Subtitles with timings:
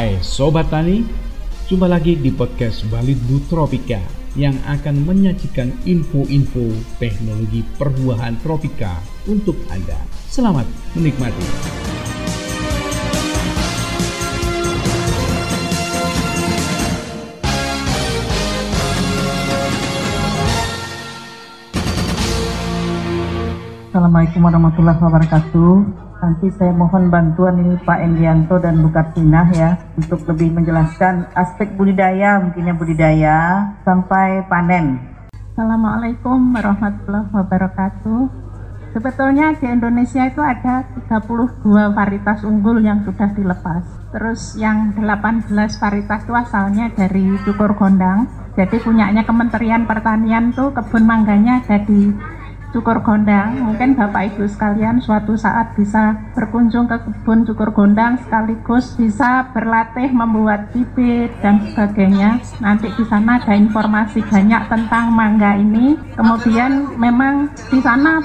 [0.00, 1.04] Hai Sobat Tani,
[1.68, 4.00] jumpa lagi di podcast Balidbu Tropika
[4.32, 8.96] yang akan menyajikan info-info teknologi perbuahan tropika
[9.28, 10.00] untuk Anda.
[10.24, 10.64] Selamat
[10.96, 11.79] menikmati.
[23.90, 25.72] Assalamualaikum warahmatullahi wabarakatuh.
[26.22, 31.74] Nanti saya mohon bantuan ini Pak Endianto dan Bu Kartina ya untuk lebih menjelaskan aspek
[31.74, 34.94] budidaya, mungkinnya budidaya sampai panen.
[35.34, 38.30] Assalamualaikum warahmatullahi wabarakatuh.
[38.94, 43.82] Sebetulnya di Indonesia itu ada 32 varietas unggul yang sudah dilepas.
[44.14, 48.30] Terus yang 18 varietas itu asalnya dari cukur gondang.
[48.54, 52.14] Jadi punyanya Kementerian Pertanian tuh kebun mangganya ada di
[52.70, 53.58] cukur gondang.
[53.60, 60.10] Mungkin bapak ibu sekalian suatu saat bisa berkunjung ke kebun cukur gondang sekaligus bisa berlatih
[60.10, 62.42] membuat bibit dan sebagainya.
[62.62, 65.98] Nanti di sana ada informasi banyak tentang mangga ini.
[66.14, 68.18] Kemudian memang di sana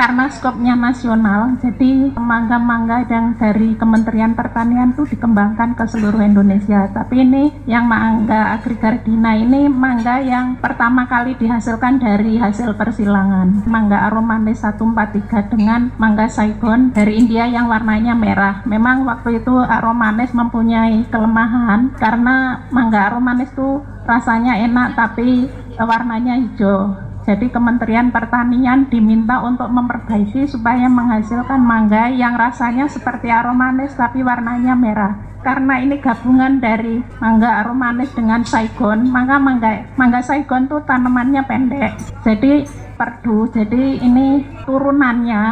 [0.00, 6.88] karena skopnya nasional, jadi mangga-mangga yang dari Kementerian Pertanian itu dikembangkan ke seluruh Indonesia.
[6.88, 13.68] Tapi ini yang mangga agrigardina ini mangga yang pertama kali dihasilkan dari hasil persilangan.
[13.68, 18.64] Mangga aromanis 143 dengan mangga Saigon dari India yang warnanya merah.
[18.64, 25.44] Memang waktu itu aromanis mempunyai kelemahan karena mangga aromanis itu rasanya enak tapi
[25.76, 33.92] warnanya hijau jadi Kementerian Pertanian diminta untuk memperbaiki supaya menghasilkan mangga yang rasanya seperti aromanis
[33.92, 35.12] tapi warnanya merah.
[35.40, 41.96] Karena ini gabungan dari mangga aromanis dengan saigon, maka mangga mangga saigon tuh tanamannya pendek.
[42.24, 42.68] Jadi
[43.00, 43.48] perdu.
[43.48, 45.42] Jadi ini turunannya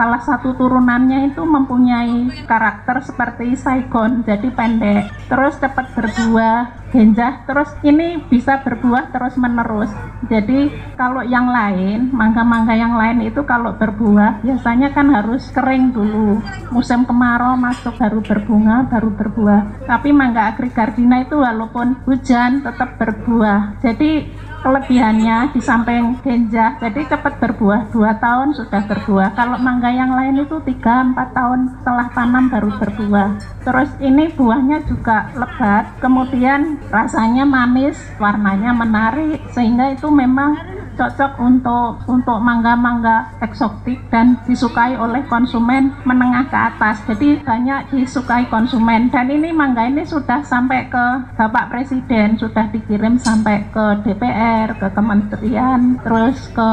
[0.00, 5.12] salah satu turunannya itu mempunyai karakter seperti saigon, jadi pendek.
[5.28, 9.92] Terus cepat berbuah, genjah, terus ini bisa berbuah terus menerus.
[10.24, 16.40] Jadi kalau yang lain, mangga-mangga yang lain itu kalau berbuah biasanya kan harus kering dulu.
[16.72, 19.84] Musim kemarau masuk baru berbunga, baru berbuah.
[19.84, 23.76] Tapi mangga agrigardina itu walaupun hujan tetap berbuah.
[23.84, 27.92] Jadi kelebihannya di samping genjah jadi cepat berbuah.
[27.92, 29.32] Dua tahun sudah berbuah.
[29.34, 33.28] Kalau mangga yang lain itu 3-4 tahun setelah tanam baru berbuah.
[33.64, 42.04] Terus ini buahnya juga lebat kemudian rasanya manis warnanya menarik sehingga itu memang cocok untuk
[42.04, 47.00] untuk mangga-mangga eksotik dan disukai oleh konsumen menengah ke atas.
[47.08, 51.06] Jadi banyak disukai konsumen dan ini mangga ini sudah sampai ke
[51.40, 56.70] Bapak Presiden, sudah dikirim sampai ke DPR, ke kementerian, terus ke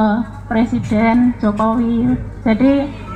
[0.52, 2.20] Presiden Jokowi.
[2.44, 3.07] Jadi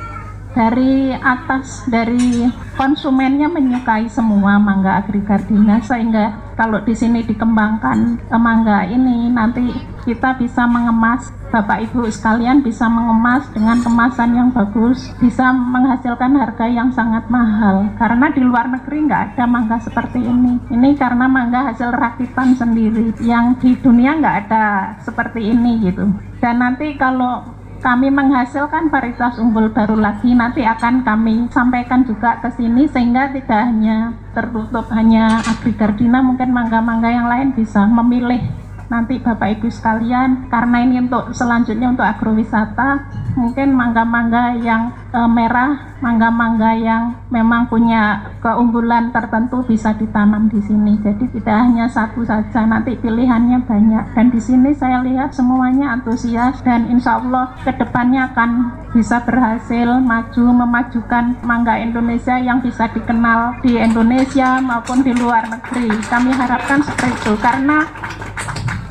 [0.52, 9.32] dari atas dari konsumennya menyukai semua mangga agrigardina sehingga kalau di sini dikembangkan mangga ini
[9.32, 9.72] nanti
[10.04, 16.64] kita bisa mengemas Bapak Ibu sekalian bisa mengemas dengan kemasan yang bagus bisa menghasilkan harga
[16.64, 17.92] yang sangat mahal.
[18.00, 20.56] Karena di luar negeri nggak ada mangga seperti ini.
[20.72, 26.08] Ini karena mangga hasil rakitan sendiri yang di dunia nggak ada seperti ini gitu.
[26.40, 27.44] Dan nanti kalau
[27.82, 33.58] kami menghasilkan varietas unggul baru lagi nanti akan kami sampaikan juga ke sini sehingga tidak
[33.74, 38.61] hanya tertutup hanya agrigardina mungkin mangga-mangga yang lain bisa memilih
[38.92, 45.96] nanti Bapak Ibu sekalian karena ini untuk selanjutnya untuk agrowisata mungkin mangga-mangga yang e, merah
[46.02, 50.98] mangga-mangga yang memang punya keunggulan tertentu bisa ditanam di sini.
[50.98, 54.04] Jadi tidak hanya satu saja nanti pilihannya banyak.
[54.12, 58.50] Dan di sini saya lihat semuanya antusias dan insya Allah ke depannya akan
[58.92, 65.88] bisa berhasil maju memajukan mangga Indonesia yang bisa dikenal di Indonesia maupun di luar negeri.
[66.10, 67.86] Kami harapkan seperti itu karena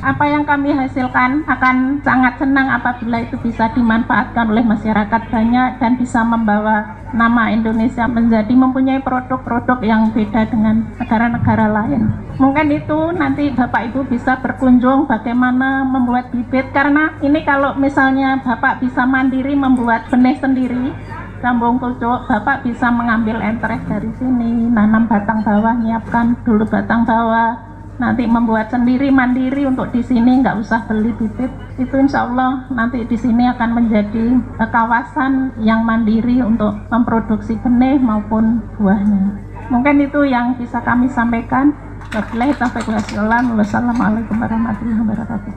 [0.02, 5.94] apa yang kami hasilkan akan sangat senang apabila itu bisa dimanfaatkan oleh masyarakat banyak dan
[5.98, 12.10] bisa membawa nama Indonesia menjadi mempunyai produk-produk yang beda dengan negara-negara lain.
[12.42, 18.82] Mungkin itu nanti Bapak Ibu bisa berkunjung bagaimana membuat bibit karena ini kalau misalnya Bapak
[18.82, 20.98] bisa mandiri membuat benih sendiri
[21.42, 27.58] Sambung kucuk, Bapak bisa mengambil entres dari sini, nanam batang bawah, nyiapkan dulu batang bawah,
[28.02, 33.06] nanti membuat sendiri mandiri untuk di sini nggak usah beli bibit itu insya Allah nanti
[33.06, 39.38] di sini akan menjadi kawasan yang mandiri untuk memproduksi benih maupun buahnya.
[39.70, 41.70] Mungkin itu yang bisa kami sampaikan.
[42.12, 45.54] Wassalamualaikum warahmatullahi wabarakatuh.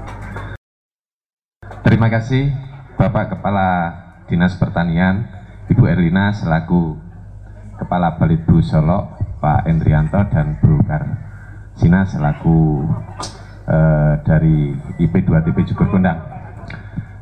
[1.80, 2.52] Terima kasih
[3.00, 3.96] Bapak Kepala
[4.28, 5.24] Dinas Pertanian
[5.72, 7.00] Ibu Erlina selaku
[7.80, 10.78] Kepala Balitbu Solo Pak Endrianto dan Bu
[11.74, 12.86] Karsina selaku
[13.66, 16.22] eh, dari IP2TP Jugur Kondang.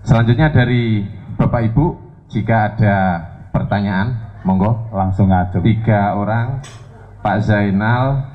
[0.04, 1.08] Selanjutnya dari
[1.40, 1.96] Bapak Ibu,
[2.28, 2.96] jika ada
[3.48, 4.12] pertanyaan,
[4.44, 5.56] monggo langsung ngaju.
[5.56, 6.60] tiga orang,
[7.24, 8.28] Pak Zainal,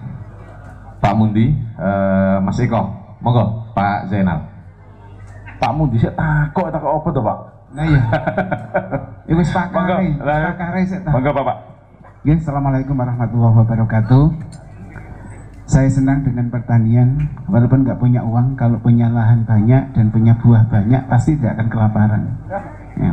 [0.98, 2.82] Pak Mundi, eh, Mas Eko,
[3.22, 4.42] monggo Pak Zainal.
[5.62, 7.38] Pak Mundi sik takok takok apa to, Pak?
[7.78, 8.02] Nah iya.
[9.30, 11.14] Ya wis pakare, Lah, pakare sik ta.
[11.14, 11.58] Monggo, Bapak.
[12.26, 14.26] Ya, Assalamualaikum warahmatullahi wabarakatuh.
[15.68, 20.64] Saya senang dengan pertanian, walaupun nggak punya uang, kalau punya lahan banyak dan punya buah
[20.72, 22.24] banyak, pasti tidak akan kelaparan.
[22.96, 23.12] Ya.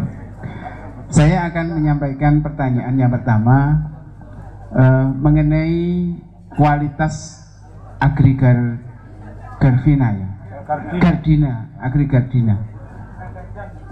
[1.10, 3.90] Saya akan menyampaikan pertanyaan yang pertama
[4.70, 5.82] eh, mengenai
[6.54, 7.42] kualitas
[7.98, 8.78] agrigar
[9.58, 10.28] Garvina ya.
[11.02, 11.52] Gardina,
[11.82, 12.56] agrigardina.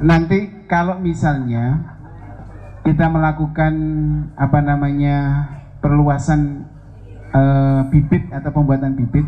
[0.02, 1.82] Nanti kalau misalnya
[2.82, 3.74] kita melakukan
[4.34, 5.16] apa namanya
[5.78, 6.71] perluasan
[7.32, 9.24] eh, bibit atau pembuatan bibit,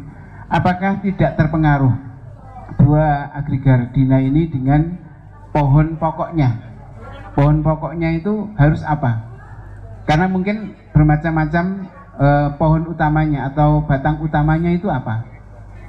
[0.52, 1.92] apakah tidak terpengaruh
[2.80, 4.96] dua agrigardina ini dengan
[5.50, 6.72] pohon pokoknya?
[7.34, 9.34] Pohon pokoknya itu harus apa?
[10.04, 11.64] Karena mungkin bermacam-macam
[12.20, 15.24] eh, pohon utamanya atau batang utamanya itu apa?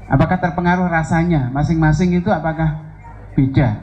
[0.06, 1.50] Apakah terpengaruh rasanya?
[1.50, 2.86] Masing-masing itu apakah
[3.34, 3.82] beda?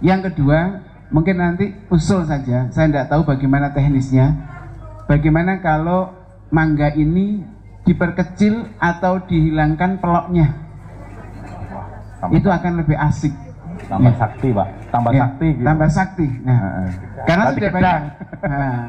[0.00, 0.80] Yang kedua,
[1.12, 2.72] mungkin nanti usul saja.
[2.72, 4.32] Saya tidak tahu bagaimana teknisnya.
[5.06, 6.21] Bagaimana kalau
[6.52, 7.40] mangga ini
[7.82, 10.52] diperkecil atau dihilangkan peloknya?
[12.20, 13.34] Tambah, Itu akan lebih asik.
[13.82, 14.18] tambah Ya.
[14.20, 14.68] sakti, Pak.
[14.94, 15.66] Tambah Ya, sakti gitu.
[15.66, 16.26] Tambah sakti.
[16.46, 16.88] Nah, Heeh.
[17.26, 17.94] karena sudah banyak.
[18.42, 18.84] Nah.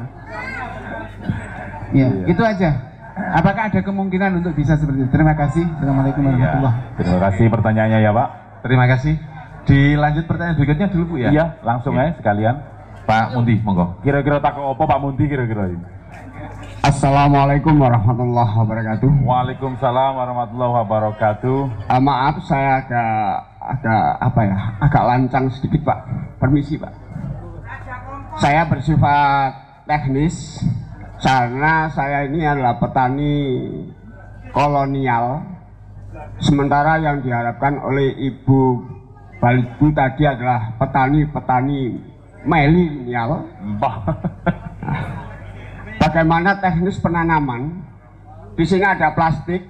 [1.90, 2.26] Ya, Iya.
[2.26, 2.70] itu aja.
[3.14, 5.10] Apakah ada kemungkinan untuk bisa seperti itu?
[5.10, 5.62] Terima kasih.
[5.66, 6.30] Assalamualaikum Iya.
[6.30, 8.28] warahmatullahi Terima kasih pertanyaannya ya, Pak.
[8.62, 9.14] Terima kasih.
[9.64, 11.28] Dilanjut pertanyaan berikutnya dulu Bu ya.
[11.32, 12.54] Iya, langsung aja sekalian.
[13.04, 13.98] Pak Mundi, monggo.
[14.00, 15.84] Kira-kira takok apa Pak Mundi kira-kira ini?
[16.84, 19.24] Assalamualaikum warahmatullahi wabarakatuh.
[19.24, 21.88] Waalaikumsalam warahmatullahi wabarakatuh.
[21.88, 23.16] Ah, maaf saya agak
[23.56, 26.04] agak apa ya agak lancang sedikit pak.
[26.36, 26.92] Permisi pak.
[28.36, 29.56] Saya bersifat
[29.88, 30.60] teknis
[31.24, 33.32] karena saya ini adalah petani
[34.52, 35.40] kolonial.
[36.44, 38.60] Sementara yang diharapkan oleh Ibu
[39.40, 41.96] Balibu tadi adalah petani-petani
[42.44, 43.40] milenial.
[43.72, 43.96] Mbah.
[46.14, 47.82] bagaimana teknis penanaman.
[48.54, 49.66] Di sini ada plastik.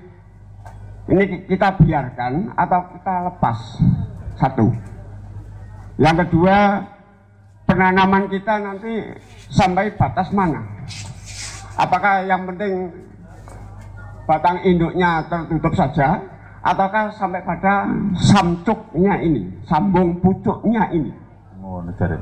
[1.09, 3.59] Ini kita biarkan atau kita lepas.
[4.37, 4.69] Satu.
[5.97, 6.85] Yang kedua,
[7.65, 8.93] penanaman kita nanti
[9.49, 10.61] sampai batas mana?
[11.81, 12.93] Apakah yang penting
[14.29, 16.21] batang induknya tertutup saja
[16.61, 17.89] ataukah sampai pada
[18.21, 21.13] samcuknya ini, sambung pucuknya ini?
[21.97, 22.21] Jare.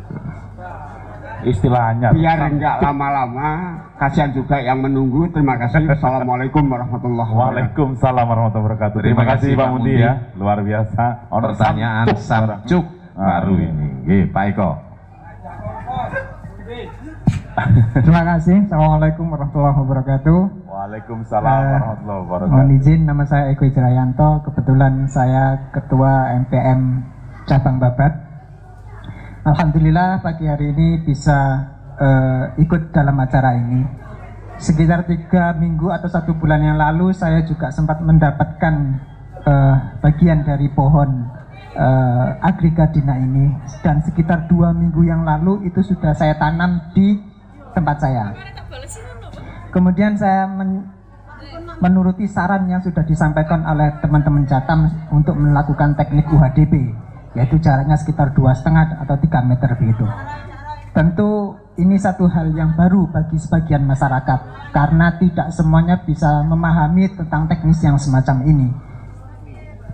[1.42, 2.08] Istilahnya.
[2.12, 3.48] biar enggak lama-lama
[3.96, 8.98] kasihan juga yang menunggu terima kasih assalamualaikum warahmatullahi wabarakatuh Waalaikumsalam warahmatullahi wabarakatuh.
[8.98, 11.04] Terima, Terima kasih Pak Pak Mundi ya, luar biasa.
[11.28, 12.84] Ono Pertanyaan samcuk.
[13.12, 13.44] Ah.
[13.44, 13.88] baru ini.
[14.02, 14.70] Nggih, Pak Eko.
[17.92, 18.64] Terima kasih.
[18.64, 20.38] Assalamualaikum warahmatullahi wabarakatuh.
[20.64, 22.76] Waalaikumsalam Eh, warahmatullahi Mohon wabarakatuh.
[22.80, 24.28] izin, nama saya Eko Jirayanto.
[24.48, 27.04] Kebetulan saya Ketua MPM
[27.44, 28.12] Cabang Babat.
[29.42, 31.66] Alhamdulillah pagi hari ini bisa
[31.98, 33.82] eh, ikut dalam acara ini.
[34.54, 38.74] Sekitar tiga minggu atau satu bulan yang lalu saya juga sempat mendapatkan
[39.42, 41.26] eh, bagian dari pohon
[41.74, 43.50] eh, agrigardina ini
[43.82, 47.18] dan sekitar dua minggu yang lalu itu sudah saya tanam di
[47.74, 48.30] tempat saya.
[49.74, 50.86] Kemudian saya men-
[51.82, 56.94] menuruti saran yang sudah disampaikan oleh teman-teman Jatam untuk melakukan teknik UHDP,
[57.32, 60.04] yaitu jaraknya sekitar dua setengah atau 3 meter begitu.
[60.92, 67.48] Tentu ini satu hal yang baru bagi sebagian masyarakat karena tidak semuanya bisa memahami tentang
[67.48, 68.68] teknis yang semacam ini.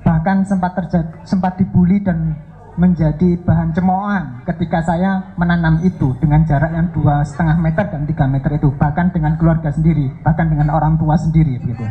[0.02, 2.34] Bahkan sempat terjadi, sempat dibully dan
[2.78, 8.30] menjadi bahan cemoohan ketika saya menanam itu dengan jarak yang dua setengah meter dan tiga
[8.30, 11.82] meter itu bahkan dengan keluarga sendiri bahkan dengan orang tua sendiri begitu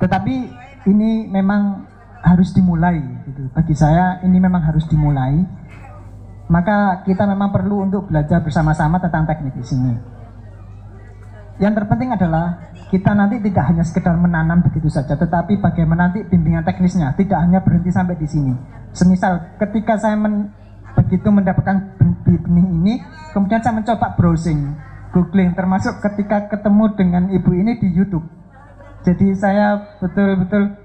[0.00, 0.48] tetapi
[0.88, 1.91] ini memang
[2.22, 3.50] harus dimulai gitu.
[3.50, 5.42] bagi saya ini memang harus dimulai
[6.46, 9.92] maka kita memang perlu untuk belajar bersama-sama tentang teknik di sini
[11.60, 16.60] yang terpenting adalah kita nanti tidak hanya sekedar menanam begitu saja, tetapi bagaimana nanti bimbingan
[16.60, 18.52] teknisnya tidak hanya berhenti sampai di sini.
[18.92, 20.52] Semisal ketika saya men-
[20.92, 22.94] begitu mendapatkan ben- benih ini,
[23.32, 24.76] kemudian saya mencoba browsing,
[25.14, 28.28] googling, termasuk ketika ketemu dengan ibu ini di YouTube.
[29.06, 30.81] Jadi saya betul-betul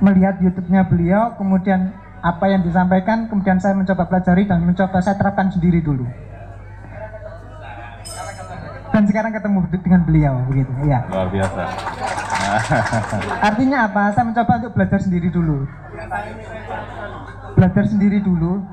[0.00, 5.48] melihat YouTube-nya beliau, kemudian apa yang disampaikan, kemudian saya mencoba pelajari dan mencoba saya terapkan
[5.52, 6.06] sendiri dulu.
[8.96, 11.04] dan sekarang ketemu dengan beliau begitu ya.
[11.12, 11.62] Luar biasa.
[13.52, 14.02] artinya apa?
[14.16, 15.68] Saya mencoba untuk belajar sendiri dulu.
[17.60, 18.64] Belajar sendiri dulu.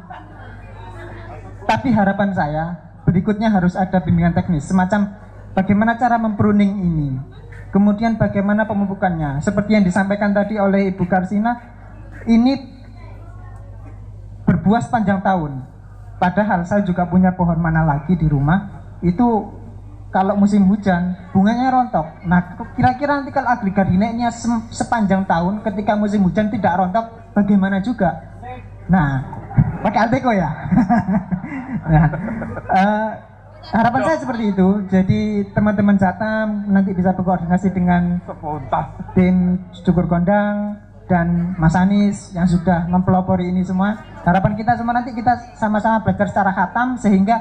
[1.67, 2.63] Tapi harapan saya
[3.03, 5.11] berikutnya harus ada bimbingan teknis semacam
[5.51, 7.09] bagaimana cara mempruning ini
[7.73, 11.57] kemudian bagaimana pemupukannya seperti yang disampaikan tadi oleh Ibu Karsina
[12.29, 12.53] ini
[14.45, 15.65] berbuah sepanjang tahun.
[16.21, 18.85] Padahal saya juga punya pohon mana lagi di rumah.
[19.03, 19.51] Itu
[20.13, 22.23] kalau musim hujan bunganya rontok.
[22.29, 27.81] Nah kira-kira nanti kalau agregat dineknya sem- sepanjang tahun ketika musim hujan tidak rontok bagaimana
[27.81, 28.37] juga?
[28.87, 29.25] Nah
[29.81, 30.49] pakai Alteco ya?
[31.83, 32.07] Nah,
[32.71, 33.09] eh,
[33.71, 34.67] harapan saya seperti itu.
[34.91, 35.21] Jadi
[35.55, 38.19] teman-teman Jatam nanti bisa berkoordinasi dengan
[39.15, 43.95] tim cukur gondang dan Mas Anies yang sudah mempelopori ini semua.
[44.23, 47.39] Harapan kita semua nanti kita sama-sama belajar secara khatam sehingga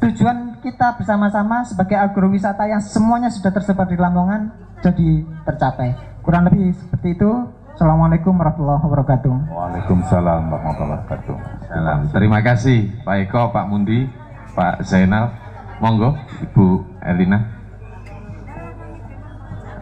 [0.00, 4.52] tujuan kita bersama-sama sebagai agrowisata yang semuanya sudah tersebar di Lamongan
[4.84, 5.96] jadi tercapai.
[6.20, 7.30] Kurang lebih seperti itu.
[7.76, 9.34] Assalamualaikum warahmatullahi wabarakatuh.
[9.52, 11.36] Waalaikumsalam warahmatullahi wabarakatuh.
[11.68, 11.98] Salam.
[12.08, 12.88] Terima kasih.
[13.04, 14.08] Pak Eko, Pak Mundi,
[14.56, 15.36] Pak Zainal.
[15.76, 17.38] Monggo Ibu Elina.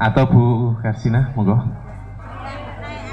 [0.02, 0.44] Atau Bu
[0.82, 1.54] Karsina, monggo.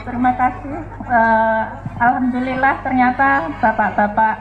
[0.02, 0.82] Terima kasih.
[1.06, 1.64] Eh,
[2.02, 4.36] Alhamdulillah ternyata bapak-bapak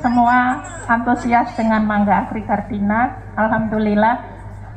[0.00, 3.12] semua antusias dengan mangga Afrikardina.
[3.36, 4.32] Alhamdulillah.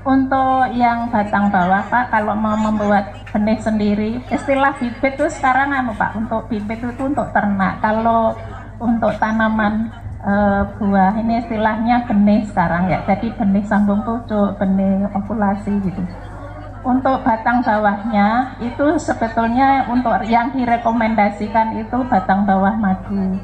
[0.05, 5.97] Untuk yang batang bawah Pak, kalau mau membuat benih sendiri, istilah bibit itu sekarang anu
[5.97, 7.81] Pak, untuk bibit itu untuk ternak.
[7.81, 8.37] Kalau
[8.77, 9.89] untuk tanaman
[10.25, 13.05] eh, buah ini istilahnya benih sekarang ya.
[13.05, 16.01] Jadi benih sambung pucuk, benih okulasi gitu.
[16.85, 23.41] Untuk batang bawahnya itu sebetulnya untuk yang direkomendasikan itu batang bawah madu.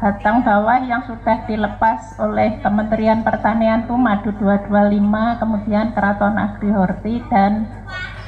[0.00, 7.14] Batang bawah yang sudah dilepas oleh Kementerian Pertanian itu madu 225, kemudian Keraton Agri Horti
[7.28, 7.68] dan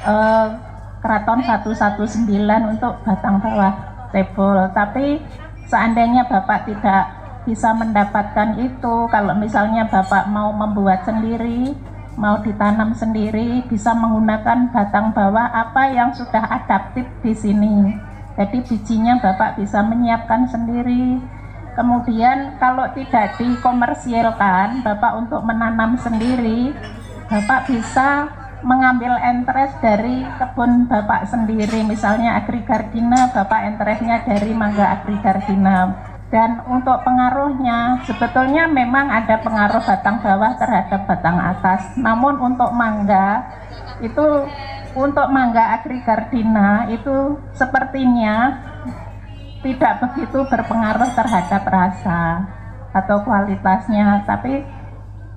[0.04, 0.48] eh,
[1.00, 2.28] Keraton 119
[2.76, 3.72] untuk batang bawah
[4.12, 4.68] cebol.
[4.72, 5.20] Tapi
[5.68, 11.74] seandainya Bapak tidak bisa mendapatkan itu, kalau misalnya Bapak mau membuat sendiri,
[12.14, 17.96] mau ditanam sendiri bisa menggunakan batang bawah apa yang sudah adaptif di sini.
[18.36, 21.20] Jadi bijinya Bapak bisa menyiapkan sendiri.
[21.72, 26.76] Kemudian kalau tidak dikomersialkan, Bapak untuk menanam sendiri,
[27.32, 28.28] Bapak bisa
[28.62, 31.80] mengambil entres dari kebun Bapak sendiri.
[31.82, 40.16] Misalnya agrigardina, Bapak entresnya dari mangga agrigardina dan untuk pengaruhnya sebetulnya memang ada pengaruh batang
[40.24, 41.92] bawah terhadap batang atas.
[42.00, 43.44] Namun untuk mangga
[44.00, 44.48] itu
[44.96, 48.64] untuk mangga agrigardina itu sepertinya
[49.60, 52.48] tidak begitu berpengaruh terhadap rasa
[52.96, 54.24] atau kualitasnya.
[54.24, 54.64] Tapi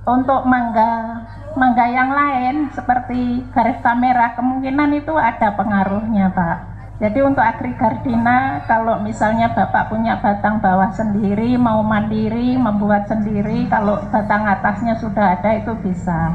[0.07, 1.27] untuk mangga
[1.59, 9.03] mangga yang lain seperti garis kamera kemungkinan itu ada pengaruhnya Pak jadi untuk agrigardina kalau
[9.03, 15.59] misalnya Bapak punya batang bawah sendiri mau mandiri membuat sendiri kalau batang atasnya sudah ada
[15.59, 16.31] itu bisa.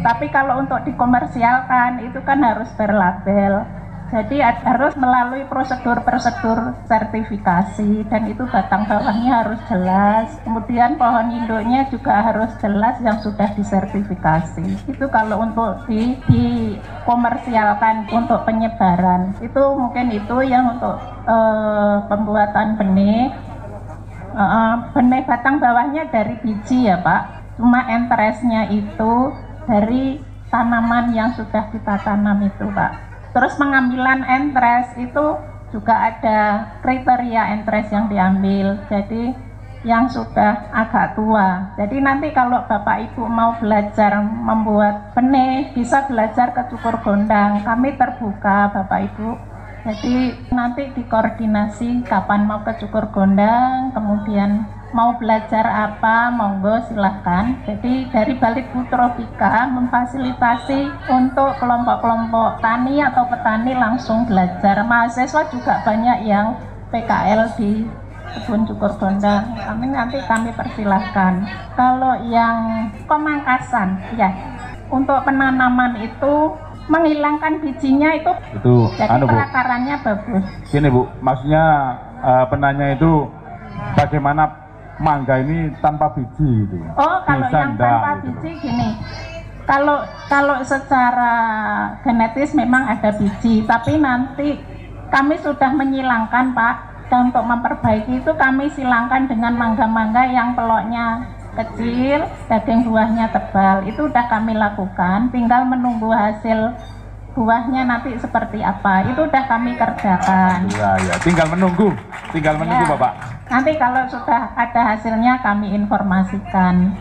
[0.00, 3.81] Tapi kalau untuk dikomersialkan itu kan harus berlabel.
[4.12, 10.36] Jadi harus melalui prosedur-prosedur sertifikasi dan itu batang bawahnya harus jelas.
[10.44, 14.84] Kemudian pohon induknya juga harus jelas yang sudah disertifikasi.
[14.84, 19.32] Itu kalau untuk di, dikomersialkan untuk penyebaran.
[19.40, 23.32] Itu mungkin itu yang untuk eh, pembuatan benih.
[24.36, 27.56] Eh, benih batang bawahnya dari biji ya Pak.
[27.56, 29.32] Cuma entresnya itu
[29.64, 30.20] dari
[30.52, 33.11] tanaman yang sudah kita tanam itu Pak.
[33.32, 35.40] Terus pengambilan entres itu
[35.72, 36.40] juga ada
[36.84, 38.76] kriteria entres yang diambil.
[38.92, 39.32] Jadi
[39.82, 41.74] yang sudah agak tua.
[41.74, 47.66] Jadi nanti kalau Bapak Ibu mau belajar membuat benih, bisa belajar ke cukur gondang.
[47.66, 49.28] Kami terbuka Bapak Ibu.
[49.82, 54.62] Jadi nanti dikoordinasi kapan mau ke cukur gondang, kemudian
[54.92, 57.56] mau belajar apa, monggo silahkan.
[57.64, 64.84] Jadi dari Balik Tropika memfasilitasi untuk kelompok-kelompok tani atau petani langsung belajar.
[64.84, 66.56] Mahasiswa juga banyak yang
[66.92, 67.88] PKL di
[68.36, 69.56] kebun cukur gondang.
[69.56, 71.44] Kami nanti kami persilahkan.
[71.76, 74.28] Kalau yang pemangkasan, ya
[74.92, 76.52] untuk penanaman itu
[76.90, 79.32] menghilangkan bijinya itu Itu jadi anu Bu.
[79.32, 80.44] perakarannya bagus.
[80.68, 81.64] Gini Bu, maksudnya
[82.20, 83.24] eh, penanya itu
[83.96, 84.61] bagaimana
[85.02, 86.78] mangga ini tanpa biji gitu.
[86.94, 88.88] Oh, kalau Bisa yang enggak tanpa gitu biji gini.
[89.62, 91.34] Kalau kalau secara
[92.06, 94.58] genetis memang ada biji, tapi nanti
[95.10, 96.76] kami sudah menyilangkan Pak.
[97.12, 103.84] Dan untuk memperbaiki itu kami silangkan dengan mangga-mangga yang peloknya kecil, daging buahnya tebal.
[103.84, 106.72] Itu udah kami lakukan, tinggal menunggu hasil
[107.32, 109.08] buahnya nanti seperti apa.
[109.08, 110.68] Itu udah kami kerjakan.
[110.68, 111.14] Iya, iya.
[111.20, 111.92] Tinggal menunggu.
[112.32, 112.92] Tinggal menunggu, Ya.
[112.96, 113.12] Bapak.
[113.48, 116.96] Nanti kalau sudah ada hasilnya kami informasikan.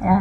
[0.00, 0.18] Ya.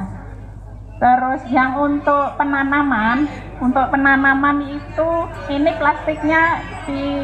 [0.97, 3.29] Terus yang untuk penanaman,
[3.61, 5.09] untuk penanaman itu
[5.53, 6.57] ini plastiknya
[6.89, 7.21] di,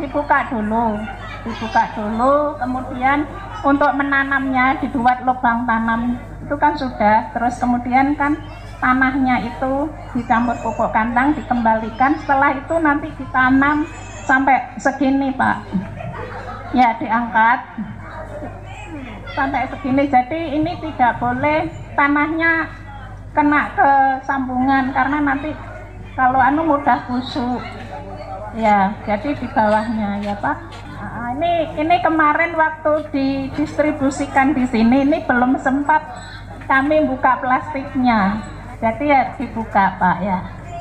[0.00, 0.96] dibuka dulu,
[1.44, 3.28] dibuka dulu, kemudian
[3.60, 6.16] untuk menanamnya dibuat lubang tanam
[6.48, 8.40] itu kan sudah, terus kemudian kan
[8.78, 13.86] tanahnya itu dicampur pupuk kandang dikembalikan, setelah itu nanti ditanam
[14.24, 15.56] sampai segini Pak,
[16.72, 17.58] ya diangkat.
[19.36, 20.10] Sampai segini.
[20.10, 22.66] Jadi ini tidak boleh tanahnya
[23.30, 23.92] kena ke
[24.26, 25.54] sambungan karena nanti
[26.18, 27.62] kalau anu mudah busuk.
[28.58, 30.56] Ya jadi di bawahnya ya pak.
[30.98, 36.02] Nah, ini ini kemarin waktu didistribusikan di sini ini belum sempat
[36.66, 38.42] kami buka plastiknya
[38.78, 40.38] jadi ya dibuka pak ya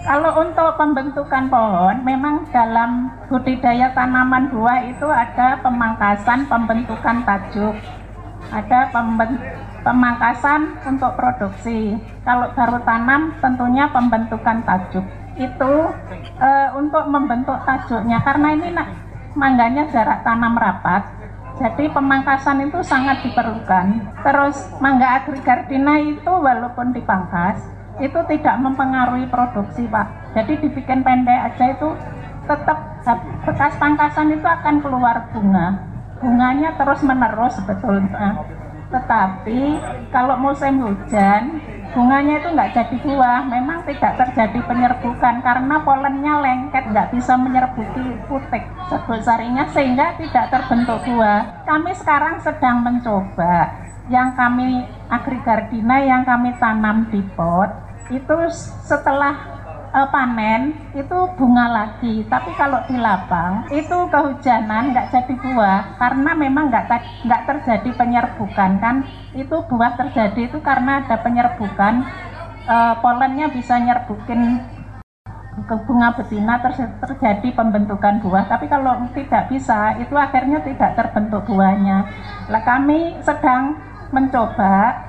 [0.07, 7.75] kalau untuk pembentukan pohon memang dalam budidaya tanaman buah itu ada pemangkasan pembentukan tajuk
[8.47, 8.87] ada
[9.83, 11.99] pemangkasan untuk produksi.
[12.23, 15.05] Kalau baru tanam tentunya pembentukan tajuk.
[15.37, 15.73] Itu
[16.41, 18.89] eh, untuk membentuk tajuknya karena ini nak
[19.37, 21.03] mangganya jarak tanam rapat.
[21.57, 24.13] Jadi pemangkasan itu sangat diperlukan.
[24.21, 30.37] Terus mangga agrigardina itu walaupun dipangkas itu tidak mempengaruhi produksi, Pak.
[30.37, 31.89] Jadi dibikin pendek aja itu
[32.47, 32.79] tetap
[33.43, 35.81] bekas pangkasan itu akan keluar bunga.
[36.17, 38.41] Bunganya terus menerus sebetulnya.
[38.87, 39.61] Tetapi
[40.09, 41.59] kalau musim hujan
[41.91, 43.41] bunganya itu nggak jadi buah.
[43.49, 48.63] Memang tidak terjadi penyerbukan karena polennya lengket nggak bisa menyerbuki putik
[49.21, 51.67] sarinya sehingga tidak terbentuk buah.
[51.67, 53.85] Kami sekarang sedang mencoba.
[54.07, 58.35] Yang kami agrigardina yang kami tanam di pot itu
[58.83, 59.35] setelah
[59.91, 62.23] eh, panen itu bunga lagi.
[62.27, 65.81] Tapi kalau di lapang itu kehujanan nggak jadi buah.
[65.99, 66.85] Karena memang nggak
[67.27, 68.95] nggak terjadi penyerbukan kan?
[69.35, 71.93] Itu buah terjadi itu karena ada penyerbukan
[72.67, 74.41] eh, polennya bisa nyerbukin
[75.57, 78.45] ke bunga betina ter- terjadi pembentukan buah.
[78.45, 82.05] Tapi kalau tidak bisa itu akhirnya tidak terbentuk buahnya.
[82.53, 83.73] Lah kami sedang
[84.13, 85.06] mencoba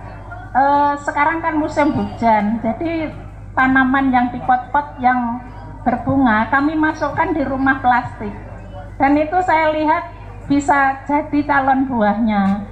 [0.54, 3.12] eh, sekarang kan musim hujan jadi
[3.58, 5.42] tanaman yang di pot-pot yang
[5.82, 8.30] berbunga kami masukkan di rumah plastik.
[9.00, 10.04] Dan itu saya lihat
[10.50, 12.66] bisa jadi calon buahnya.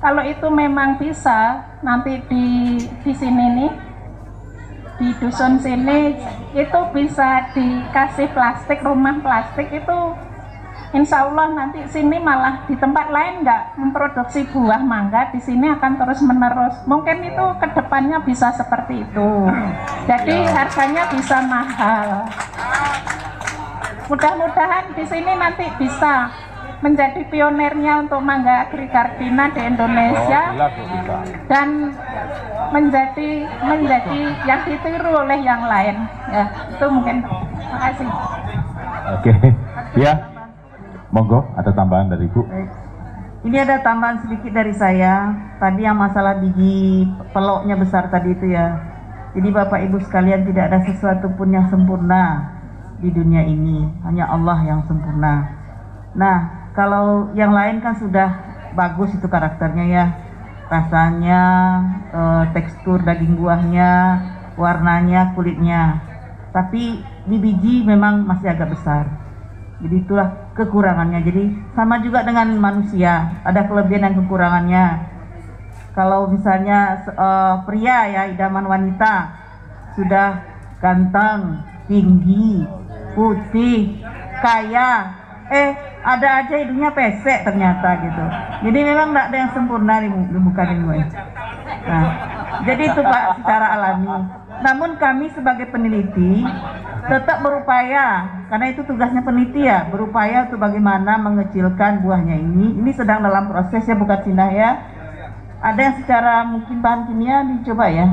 [0.00, 3.72] Kalau itu memang bisa nanti di di sini nih
[5.00, 6.12] di dusun sini
[6.52, 9.98] itu bisa dikasih plastik rumah plastik itu
[10.90, 16.02] Insya Allah nanti sini malah di tempat lain nggak memproduksi buah mangga di sini akan
[16.02, 19.30] terus menerus mungkin itu ke depannya bisa seperti itu
[20.10, 22.26] jadi harganya bisa mahal
[24.10, 26.26] mudah-mudahan di sini nanti bisa
[26.82, 31.18] menjadi pionirnya untuk mangga agrigardina di Indonesia bisa.
[31.46, 31.94] dan
[32.74, 33.30] menjadi
[33.62, 36.02] menjadi yang ditiru oleh yang lain
[36.34, 37.22] ya itu mungkin
[37.70, 38.10] makasih
[39.10, 39.32] Oke.
[39.98, 40.39] Ya.
[41.10, 42.42] Monggo, ada tambahan dari Ibu.
[43.40, 45.34] Ini ada tambahan sedikit dari saya.
[45.58, 48.78] Tadi yang masalah biji peloknya besar tadi itu ya.
[49.34, 52.52] Jadi Bapak Ibu sekalian tidak ada sesuatu pun yang sempurna
[53.02, 53.90] di dunia ini.
[54.06, 55.50] Hanya Allah yang sempurna.
[56.14, 58.28] Nah, kalau yang lain kan sudah
[58.78, 60.06] bagus itu karakternya ya.
[60.70, 61.42] Rasanya,
[62.12, 63.90] eh, tekstur daging buahnya,
[64.54, 65.98] warnanya, kulitnya.
[66.54, 69.29] Tapi di biji memang masih agak besar.
[69.80, 71.20] Jadi itulah kekurangannya.
[71.24, 74.86] Jadi sama juga dengan manusia, ada kelebihan dan kekurangannya.
[75.96, 79.14] Kalau misalnya eh, pria ya idaman wanita
[79.96, 80.44] sudah
[80.78, 82.64] ganteng, tinggi,
[83.16, 84.04] putih,
[84.40, 85.16] kaya,
[85.50, 88.24] eh ada aja hidungnya pesek ternyata gitu.
[88.70, 91.04] Jadi memang tidak ada yang sempurna di, di muka ini.
[91.86, 92.06] Nah,
[92.66, 94.40] jadi itu Pak secara alami.
[94.60, 96.44] Namun kami sebagai peneliti
[97.08, 102.76] tetap berupaya karena itu tugasnya peneliti ya berupaya untuk bagaimana mengecilkan buahnya ini.
[102.76, 104.70] Ini sedang dalam proses ya bukan Cina ya.
[105.60, 108.06] Ada yang secara mungkin bahan kimia dicoba ya.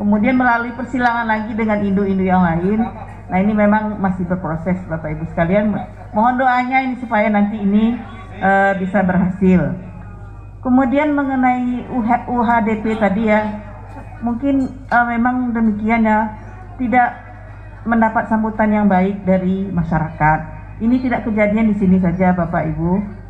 [0.00, 2.80] Kemudian melalui persilangan lagi dengan induk-induk yang lain.
[3.28, 5.76] Nah ini memang masih berproses Bapak Ibu sekalian.
[6.16, 8.00] Mohon doanya ini supaya nanti ini
[8.40, 9.89] eh, bisa berhasil.
[10.60, 13.40] Kemudian mengenai UH- UHDP tadi ya,
[14.20, 16.36] mungkin eh, memang demikian ya,
[16.76, 17.16] tidak
[17.88, 20.38] mendapat sambutan yang baik dari masyarakat.
[20.80, 23.20] Ini tidak kejadian di sini saja Bapak Ibu.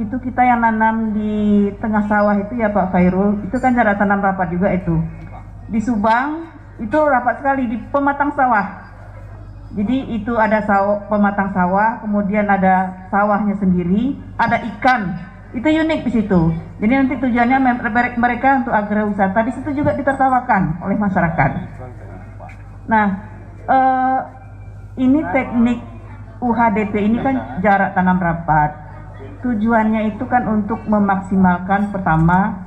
[0.00, 4.24] itu kita yang nanam di tengah sawah itu ya Pak Fairul, itu kan cara tanam
[4.24, 4.96] rapat juga itu.
[5.68, 6.48] Di Subang
[6.80, 8.88] itu rapat sekali di pematang sawah.
[9.76, 15.31] Jadi itu ada sawah, pematang sawah, kemudian ada sawahnya sendiri, ada ikan.
[15.52, 16.40] Itu unik di situ.
[16.80, 17.58] Jadi nanti tujuannya
[18.16, 21.50] mereka untuk agrowisata di situ juga ditertawakan oleh masyarakat.
[22.88, 23.06] Nah,
[23.68, 24.18] eh,
[24.96, 25.78] ini teknik
[26.42, 28.82] UHDP ini kan jarak tanam rapat
[29.42, 32.62] tujuannya itu kan untuk memaksimalkan pertama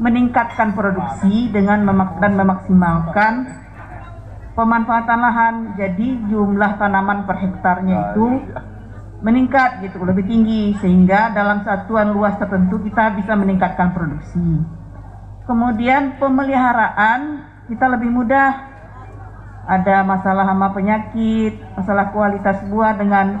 [0.00, 3.32] meningkatkan produksi dengan memak dan memaksimalkan
[4.56, 8.26] pemanfaatan lahan jadi jumlah tanaman per hektarnya itu
[9.20, 14.64] meningkat gitu lebih tinggi sehingga dalam satuan luas tertentu kita bisa meningkatkan produksi
[15.44, 18.68] kemudian pemeliharaan kita lebih mudah
[19.68, 23.38] ada masalah hama penyakit masalah kualitas buah dengan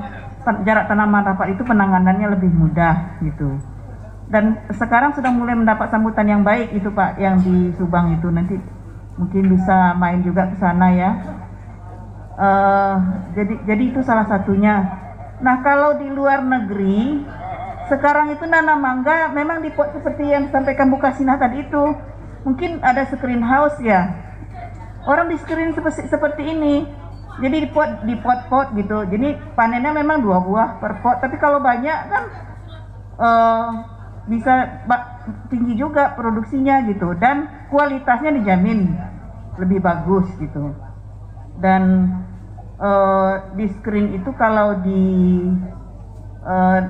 [0.64, 3.60] jarak tanaman rapat itu penanganannya lebih mudah gitu.
[4.30, 8.56] Dan sekarang sudah mulai mendapat sambutan yang baik itu Pak yang di Subang itu nanti
[9.18, 11.10] mungkin bisa main juga ke sana ya.
[12.40, 12.94] Uh,
[13.36, 14.86] jadi jadi itu salah satunya.
[15.40, 17.24] Nah kalau di luar negeri
[17.88, 21.84] sekarang itu nanam mangga memang di pot seperti yang disampaikan Bu Kasina tadi itu.
[22.46, 24.08] Mungkin ada screen house ya.
[25.04, 26.84] Orang di screen seperti, seperti ini.
[27.40, 29.04] Jadi di pot di pot-pot gitu.
[29.08, 31.20] Jadi panennya memang dua buah per pot.
[31.24, 32.24] Tapi kalau banyak kan
[33.16, 33.68] uh,
[34.28, 34.84] bisa
[35.48, 37.16] tinggi juga produksinya gitu.
[37.16, 38.92] Dan kualitasnya dijamin
[39.56, 40.72] lebih bagus gitu.
[41.60, 42.12] Dan
[42.80, 45.04] uh, di screen itu kalau di
[46.42, 46.80] uh,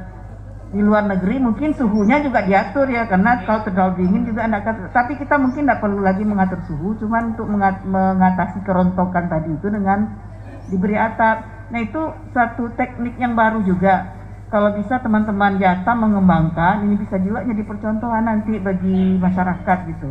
[0.70, 5.18] di luar negeri mungkin suhunya juga diatur ya karena kalau terlalu dingin juga anak tapi
[5.18, 7.50] kita mungkin tidak perlu lagi mengatur suhu cuman untuk
[7.90, 10.30] mengatasi kerontokan tadi itu dengan
[10.70, 11.68] diberi atap.
[11.74, 14.18] Nah itu satu teknik yang baru juga.
[14.50, 20.10] Kalau bisa teman-teman jasa mengembangkan, ini bisa juga jadi percontohan nanti bagi masyarakat gitu.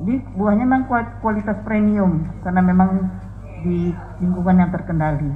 [0.00, 0.84] Jadi buahnya memang
[1.24, 3.08] kualitas premium karena memang
[3.62, 5.32] di lingkungan yang terkendali.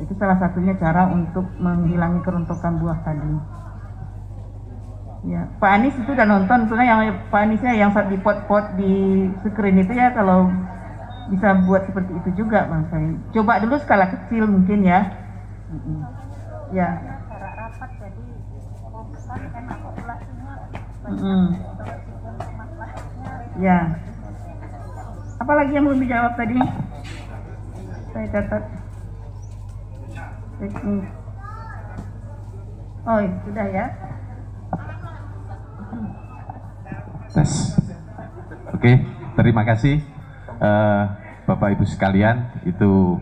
[0.00, 3.60] Itu salah satunya cara untuk menghilangi kerontokan buah tadi.
[5.20, 9.84] Ya, Pak Anies itu udah nonton, sebenarnya yang Pak Aniesnya yang di pot-pot di screen
[9.84, 10.48] itu ya kalau
[11.30, 15.00] bisa buat seperti itu juga bang saya coba dulu skala kecil mungkin ya.
[16.74, 16.88] Ya.
[23.60, 23.78] Ya.
[25.38, 26.58] Apa lagi yang belum dijawab tadi
[28.12, 28.62] saya catat.
[30.60, 31.20] Teknik
[33.06, 33.86] oh sudah ya.
[37.30, 37.52] Tes.
[38.74, 38.92] Oke
[39.38, 40.02] terima kasih
[40.60, 41.02] uh,
[41.46, 42.62] Bapak Ibu sekalian.
[42.66, 43.18] Itu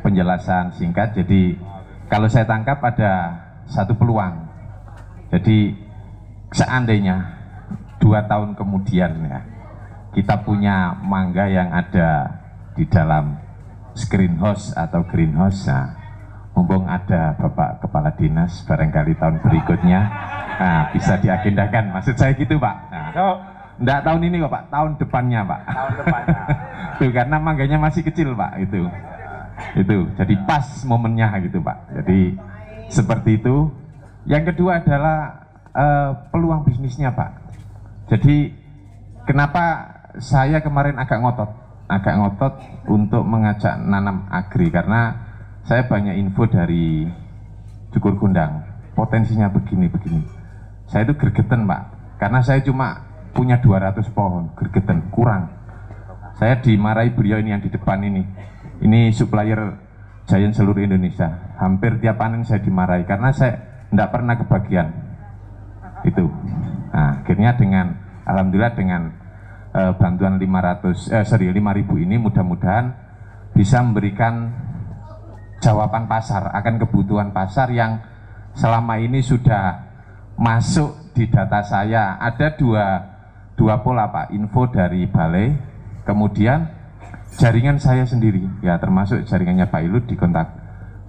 [0.00, 1.18] penjelasan singkat.
[1.18, 1.58] Jadi
[2.08, 3.12] kalau saya tangkap ada
[3.68, 4.48] satu peluang.
[5.30, 5.78] Jadi
[6.50, 7.38] seandainya
[8.02, 9.40] dua tahun kemudian ya
[10.10, 12.26] kita punya mangga yang ada
[12.74, 13.38] di dalam
[13.94, 15.66] screenhouse atau greenhouse.
[15.66, 15.96] Nah,
[16.54, 20.00] mumpung ada Bapak Kepala Dinas barangkali tahun berikutnya
[20.58, 21.94] nah, bisa diagendakan.
[21.94, 22.76] Maksud saya gitu Pak.
[22.90, 23.08] Nah,
[23.80, 25.60] Enggak tahun ini kok Pak, tahun depannya Pak.
[25.72, 26.40] Tahun depannya.
[27.00, 28.84] Tuh karena mangganya masih kecil Pak itu.
[29.72, 31.96] Itu jadi pas momennya gitu Pak.
[31.96, 32.36] Jadi
[32.92, 33.72] seperti itu.
[34.28, 37.30] Yang kedua adalah uh, peluang bisnisnya Pak.
[38.12, 38.52] Jadi
[39.24, 41.48] kenapa saya kemarin agak ngotot,
[41.90, 42.52] agak ngotot
[42.86, 45.18] untuk mengajak nanam agri karena
[45.66, 47.10] saya banyak info dari
[47.90, 48.62] Cukur Gundang.
[48.94, 50.22] Potensinya begini begini.
[50.86, 51.82] Saya itu gergeten Pak,
[52.22, 55.50] karena saya cuma punya 200 pohon gergeten kurang.
[56.38, 58.22] Saya dimarahi beliau ini yang di depan ini.
[58.80, 59.76] Ini supplier
[60.30, 61.26] Giant seluruh Indonesia.
[61.58, 64.88] Hampir tiap panen saya dimarahi karena saya tidak pernah kebagian.
[66.06, 66.30] Itu.
[66.94, 67.86] Nah, akhirnya dengan
[68.24, 69.19] Alhamdulillah dengan
[69.74, 72.94] uh, bantuan 500 eh sorry 5000 ini mudah-mudahan
[73.54, 74.54] bisa memberikan
[75.60, 78.00] jawaban pasar akan kebutuhan pasar yang
[78.56, 79.90] selama ini sudah
[80.40, 82.16] masuk di data saya.
[82.16, 82.86] Ada dua
[83.54, 85.52] dua pola Pak, info dari balai,
[86.08, 86.64] kemudian
[87.36, 90.48] jaringan saya sendiri, ya termasuk jaringannya Pak Ilut di kontak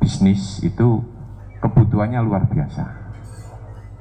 [0.03, 0.99] bisnis itu
[1.63, 2.99] kebutuhannya luar biasa.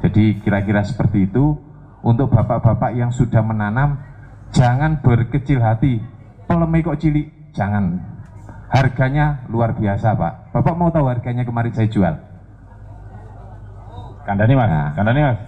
[0.02, 1.54] Jadi kira-kira seperti itu
[2.00, 4.00] untuk bapak-bapak yang sudah menanam
[4.50, 6.02] jangan berkecil hati,
[6.46, 7.98] polemik kok cilik, jangan.
[8.70, 10.54] Harganya luar biasa Pak.
[10.54, 12.14] Bapak mau tahu harganya kemarin saya jual?
[14.22, 15.38] Kandani mas, nah, kandani mas.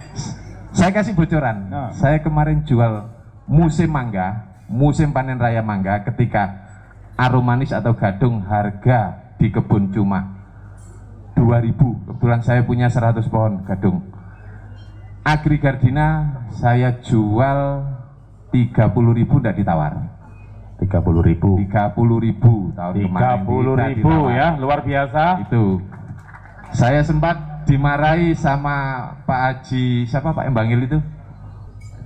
[0.75, 1.71] Saya kasih bocoran.
[1.71, 1.95] Nah.
[1.95, 3.07] Saya kemarin jual
[3.47, 6.67] musim mangga, musim panen raya mangga ketika
[7.15, 10.33] aromanis atau gadung harga di kebun cuma
[11.37, 11.79] 2000.
[11.79, 14.03] Kebetulan saya punya 100 pohon gadung.
[15.23, 17.87] Agri Gardina saya jual
[18.53, 19.93] 30.000 tidak ditawar.
[20.77, 24.35] 30 ribu 30.000 tahun kemarin 30 tidak ribu ditawar.
[24.35, 25.63] ya luar biasa Itu.
[26.73, 30.99] Saya sempat dimarahi sama Pak Haji siapa Pak Embangil itu?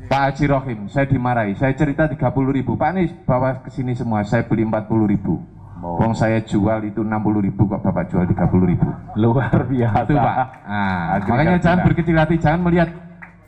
[0.07, 1.55] Pak Haji Rohim, saya dimarahi.
[1.55, 2.79] Saya cerita 30 ribu.
[2.79, 4.23] Pak nih bawa ke sini semua.
[4.23, 5.39] Saya beli 40 ribu.
[5.77, 8.87] Wong saya jual itu 60 ribu kok Bapak jual 30 ribu.
[9.15, 10.35] luar biasa Itu Pak.
[10.67, 12.89] Nah, Agri makanya jangan berkecil hati, jangan melihat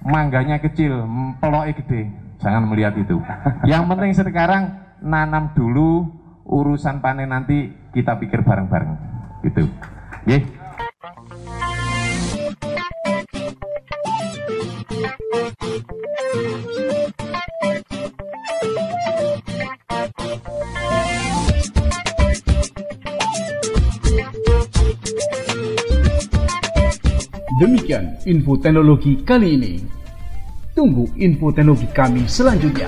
[0.06, 1.04] mangganya kecil,
[1.42, 2.02] peloknya gede.
[2.40, 3.20] Jangan melihat itu.
[3.72, 4.64] Yang penting sekarang
[5.04, 6.08] nanam dulu,
[6.48, 8.96] urusan panen nanti kita pikir bareng-bareng.
[9.44, 9.68] Gitu.
[10.28, 10.44] Nggih.
[27.60, 30.00] Demikian info teknologi kali ini.
[30.80, 32.88] Tunggu info teknologi kami selanjutnya.